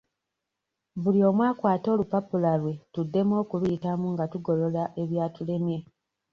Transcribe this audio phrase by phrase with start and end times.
[1.03, 5.77] Buli omu akwate olupapula lwe tuddemu okuluyitamu nga tugolola ebyatulemye.